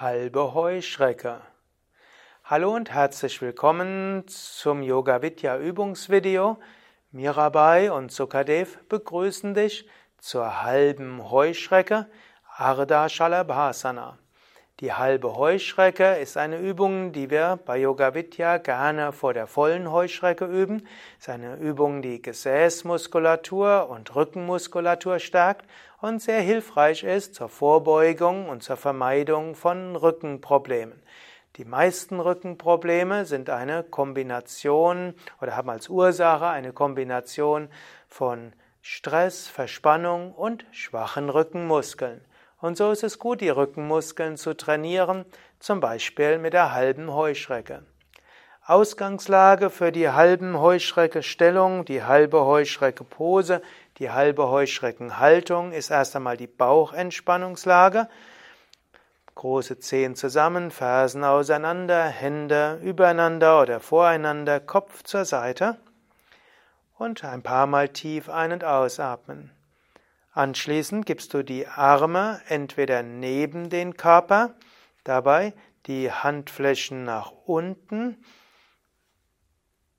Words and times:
Halbe 0.00 0.54
Heuschrecke. 0.54 1.40
Hallo 2.44 2.72
und 2.72 2.88
herzlich 2.88 3.42
willkommen 3.42 4.22
zum 4.28 4.80
Yoga 4.80 5.22
Vidya 5.22 5.58
Übungsvideo. 5.58 6.60
Mirabai 7.10 7.90
und 7.90 8.12
Sukadev 8.12 8.78
begrüßen 8.88 9.54
dich 9.54 9.88
zur 10.18 10.62
halben 10.62 11.28
Heuschrecke 11.32 12.06
Ardha 12.56 13.08
Shalabhasana. 13.08 14.18
Die 14.80 14.92
halbe 14.92 15.34
Heuschrecke 15.34 16.18
ist 16.18 16.36
eine 16.36 16.58
Übung, 16.58 17.10
die 17.10 17.30
wir 17.30 17.58
bei 17.66 17.78
Yoga 17.78 18.14
Vidya 18.14 18.58
gerne 18.58 19.10
vor 19.10 19.34
der 19.34 19.48
vollen 19.48 19.90
Heuschrecke 19.90 20.44
üben. 20.44 20.86
Es 21.18 21.26
ist 21.26 21.30
eine 21.30 21.56
Übung, 21.56 22.00
die 22.00 22.22
Gesäßmuskulatur 22.22 23.88
und 23.90 24.14
Rückenmuskulatur 24.14 25.18
stärkt 25.18 25.68
und 26.00 26.22
sehr 26.22 26.40
hilfreich 26.40 27.02
ist 27.02 27.34
zur 27.34 27.48
Vorbeugung 27.48 28.48
und 28.48 28.62
zur 28.62 28.76
Vermeidung 28.76 29.56
von 29.56 29.96
Rückenproblemen. 29.96 31.02
Die 31.56 31.64
meisten 31.64 32.20
Rückenprobleme 32.20 33.24
sind 33.24 33.50
eine 33.50 33.82
Kombination 33.82 35.14
oder 35.40 35.56
haben 35.56 35.70
als 35.70 35.88
Ursache 35.88 36.46
eine 36.46 36.72
Kombination 36.72 37.68
von 38.06 38.52
Stress, 38.80 39.48
Verspannung 39.48 40.32
und 40.32 40.66
schwachen 40.70 41.30
Rückenmuskeln. 41.30 42.20
Und 42.60 42.76
so 42.76 42.90
ist 42.90 43.04
es 43.04 43.18
gut, 43.18 43.40
die 43.40 43.50
Rückenmuskeln 43.50 44.36
zu 44.36 44.56
trainieren, 44.56 45.24
zum 45.60 45.80
Beispiel 45.80 46.38
mit 46.38 46.54
der 46.54 46.72
halben 46.72 47.12
Heuschrecke. 47.12 47.84
Ausgangslage 48.66 49.70
für 49.70 49.92
die 49.92 50.10
halben 50.10 50.58
Heuschrecke 50.58 51.22
Stellung, 51.22 51.86
die 51.86 52.02
halbe 52.02 52.44
Heuschrecke 52.44 53.02
Pose, 53.02 53.62
die 53.98 54.10
halbe 54.10 54.48
Heuschreckenhaltung 54.48 55.72
ist 55.72 55.90
erst 55.90 56.14
einmal 56.16 56.36
die 56.36 56.48
Bauchentspannungslage. 56.48 58.08
Große 59.36 59.78
Zehen 59.78 60.16
zusammen, 60.16 60.70
Fersen 60.70 61.24
auseinander, 61.24 62.04
Hände 62.04 62.78
übereinander 62.82 63.62
oder 63.62 63.80
voreinander, 63.80 64.60
Kopf 64.60 65.02
zur 65.02 65.24
Seite 65.24 65.78
und 66.98 67.24
ein 67.24 67.42
paar 67.42 67.66
Mal 67.66 67.88
tief 67.88 68.28
ein- 68.28 68.52
und 68.52 68.64
ausatmen. 68.64 69.50
Anschließend 70.38 71.04
gibst 71.04 71.34
du 71.34 71.42
die 71.42 71.66
Arme 71.66 72.40
entweder 72.46 73.02
neben 73.02 73.70
den 73.70 73.96
Körper, 73.96 74.54
dabei 75.02 75.52
die 75.86 76.12
Handflächen 76.12 77.02
nach 77.02 77.32
unten, 77.46 78.24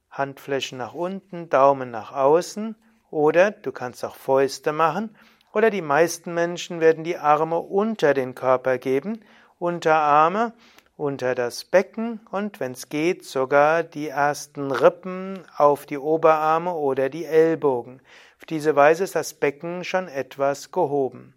Handflächen 0.10 0.78
nach 0.78 0.94
unten, 0.94 1.50
Daumen 1.50 1.92
nach 1.92 2.14
außen, 2.14 2.78
oder 3.12 3.52
du 3.52 3.74
kannst 3.74 4.06
auch 4.06 4.16
Fäuste 4.16 4.72
machen, 4.72 5.14
oder 5.52 5.70
die 5.70 5.82
meisten 5.82 6.34
Menschen 6.34 6.80
werden 6.80 7.04
die 7.04 7.18
Arme 7.18 7.60
unter 7.60 8.14
den 8.14 8.34
Körper 8.34 8.78
geben, 8.78 9.20
Unterarme 9.58 10.54
unter 11.00 11.34
das 11.34 11.64
Becken 11.64 12.20
und 12.30 12.60
wenn 12.60 12.74
es 12.74 12.90
geht 12.90 13.24
sogar 13.24 13.84
die 13.84 14.10
ersten 14.10 14.70
Rippen 14.70 15.46
auf 15.56 15.86
die 15.86 15.98
Oberarme 15.98 16.74
oder 16.74 17.08
die 17.08 17.24
Ellbogen. 17.24 18.02
Auf 18.38 18.46
diese 18.46 18.76
Weise 18.76 19.06
ist 19.06 19.16
das 19.16 19.34
Becken 19.34 19.86
schon 19.86 20.10
etwas 20.10 20.72
gehoben. 20.72 21.34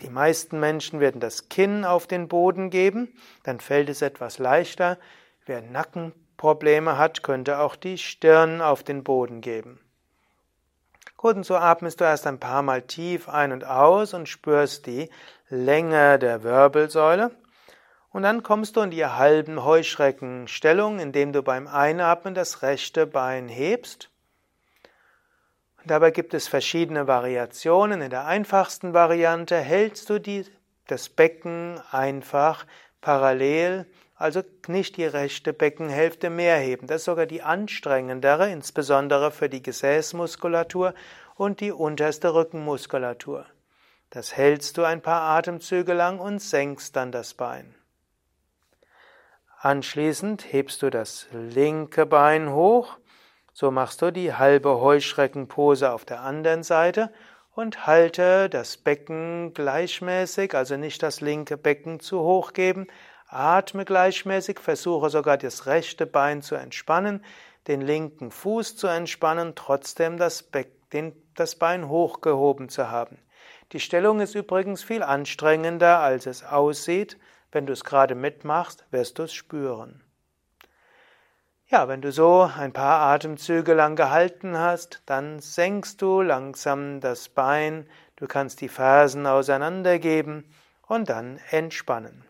Die 0.00 0.10
meisten 0.10 0.58
Menschen 0.58 0.98
werden 0.98 1.20
das 1.20 1.48
Kinn 1.48 1.84
auf 1.84 2.08
den 2.08 2.26
Boden 2.26 2.70
geben, 2.70 3.14
dann 3.44 3.60
fällt 3.60 3.88
es 3.88 4.02
etwas 4.02 4.38
leichter. 4.38 4.98
Wer 5.46 5.62
Nackenprobleme 5.62 6.98
hat, 6.98 7.22
könnte 7.22 7.60
auch 7.60 7.76
die 7.76 7.98
Stirn 7.98 8.60
auf 8.60 8.82
den 8.82 9.04
Boden 9.04 9.42
geben. 9.42 9.78
Gut, 11.16 11.36
und 11.36 11.44
so 11.44 11.54
atmest 11.54 12.00
du 12.00 12.04
erst 12.04 12.26
ein 12.26 12.40
paar 12.40 12.62
Mal 12.62 12.82
tief 12.82 13.28
ein 13.28 13.52
und 13.52 13.64
aus 13.64 14.12
und 14.12 14.28
spürst 14.28 14.86
die 14.86 15.08
Länge 15.50 16.18
der 16.18 16.42
Wirbelsäule. 16.42 17.30
Und 18.12 18.22
dann 18.22 18.42
kommst 18.42 18.76
du 18.76 18.80
in 18.80 18.90
die 18.90 19.06
halben 19.06 19.64
Heuschreckenstellung, 19.64 20.98
indem 20.98 21.32
du 21.32 21.42
beim 21.42 21.68
Einatmen 21.68 22.34
das 22.34 22.62
rechte 22.62 23.06
Bein 23.06 23.48
hebst. 23.48 24.10
Und 25.78 25.90
dabei 25.90 26.10
gibt 26.10 26.34
es 26.34 26.48
verschiedene 26.48 27.06
Variationen. 27.06 28.02
In 28.02 28.10
der 28.10 28.26
einfachsten 28.26 28.92
Variante 28.92 29.56
hältst 29.56 30.10
du 30.10 30.18
die, 30.18 30.44
das 30.88 31.08
Becken 31.08 31.80
einfach 31.92 32.66
parallel, 33.00 33.86
also 34.16 34.42
nicht 34.66 34.96
die 34.98 35.06
rechte 35.06 35.52
Beckenhälfte 35.52 36.28
mehr 36.28 36.58
heben. 36.58 36.88
Das 36.88 37.02
ist 37.02 37.04
sogar 37.06 37.26
die 37.26 37.42
anstrengendere, 37.42 38.50
insbesondere 38.50 39.30
für 39.30 39.48
die 39.48 39.62
Gesäßmuskulatur 39.62 40.94
und 41.36 41.60
die 41.60 41.72
unterste 41.72 42.34
Rückenmuskulatur. 42.34 43.46
Das 44.10 44.36
hältst 44.36 44.76
du 44.76 44.84
ein 44.84 45.00
paar 45.00 45.22
Atemzüge 45.22 45.94
lang 45.94 46.18
und 46.18 46.40
senkst 46.40 46.96
dann 46.96 47.12
das 47.12 47.32
Bein. 47.32 47.74
Anschließend 49.62 50.50
hebst 50.50 50.80
du 50.80 50.88
das 50.88 51.26
linke 51.32 52.06
Bein 52.06 52.50
hoch, 52.50 52.96
so 53.52 53.70
machst 53.70 54.00
du 54.00 54.10
die 54.10 54.32
halbe 54.32 54.80
Heuschreckenpose 54.80 55.92
auf 55.92 56.06
der 56.06 56.22
anderen 56.22 56.62
Seite 56.62 57.12
und 57.54 57.86
halte 57.86 58.48
das 58.48 58.78
Becken 58.78 59.52
gleichmäßig, 59.52 60.54
also 60.54 60.78
nicht 60.78 61.02
das 61.02 61.20
linke 61.20 61.58
Becken 61.58 62.00
zu 62.00 62.20
hoch 62.20 62.54
geben, 62.54 62.86
atme 63.28 63.84
gleichmäßig, 63.84 64.60
versuche 64.60 65.10
sogar 65.10 65.36
das 65.36 65.66
rechte 65.66 66.06
Bein 66.06 66.40
zu 66.40 66.54
entspannen, 66.54 67.22
den 67.68 67.82
linken 67.82 68.30
Fuß 68.30 68.76
zu 68.76 68.86
entspannen, 68.86 69.52
trotzdem 69.56 70.16
das, 70.16 70.42
Be 70.42 70.68
den, 70.94 71.12
das 71.34 71.54
Bein 71.54 71.90
hochgehoben 71.90 72.70
zu 72.70 72.90
haben. 72.90 73.18
Die 73.72 73.80
Stellung 73.80 74.20
ist 74.20 74.34
übrigens 74.34 74.82
viel 74.82 75.02
anstrengender, 75.02 75.98
als 75.98 76.24
es 76.24 76.44
aussieht, 76.44 77.18
wenn 77.52 77.66
du 77.66 77.72
es 77.72 77.84
gerade 77.84 78.14
mitmachst, 78.14 78.84
wirst 78.90 79.18
du 79.18 79.24
es 79.24 79.32
spüren. 79.32 80.02
Ja, 81.66 81.86
wenn 81.86 82.02
du 82.02 82.10
so 82.10 82.50
ein 82.58 82.72
paar 82.72 83.00
Atemzüge 83.12 83.74
lang 83.74 83.94
gehalten 83.94 84.58
hast, 84.58 85.02
dann 85.06 85.38
senkst 85.38 86.02
du 86.02 86.20
langsam 86.20 87.00
das 87.00 87.28
Bein, 87.28 87.88
du 88.16 88.26
kannst 88.26 88.60
die 88.60 88.68
Fersen 88.68 89.24
auseinandergeben 89.26 90.52
und 90.88 91.08
dann 91.08 91.38
entspannen. 91.50 92.24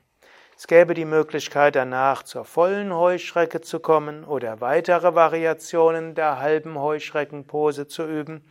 Es 0.59 0.67
gäbe 0.67 0.93
die 0.93 1.07
Möglichkeit 1.07 1.75
danach 1.75 2.23
zur 2.23 2.45
vollen 2.45 2.93
Heuschrecke 2.93 3.63
zu 3.63 3.81
kommen 3.81 4.25
oder 4.25 4.61
weitere 4.61 5.15
Variationen 5.15 6.15
der 6.15 6.39
halben 6.39 6.79
Heuschreckenpose 6.79 7.87
zu 7.87 8.05
üben. 8.05 8.45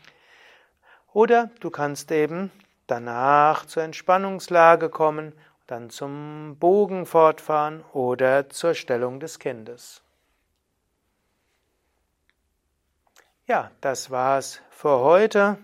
Oder 1.13 1.51
du 1.59 1.69
kannst 1.69 2.11
eben 2.11 2.51
danach 2.87 3.67
zur 3.67 3.83
Entspannungslage 3.83 4.89
kommen 4.89 5.33
dann 5.69 5.89
zum 5.89 6.57
Bogen 6.59 7.05
fortfahren 7.05 7.83
oder 7.93 8.49
zur 8.49 8.73
Stellung 8.73 9.19
des 9.19 9.39
Kindes. 9.39 10.01
Ja, 13.45 13.71
das 13.81 14.11
war's 14.11 14.61
für 14.69 14.99
heute. 14.99 15.57